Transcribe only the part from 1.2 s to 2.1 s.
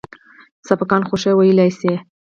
ښه ويلى سئ.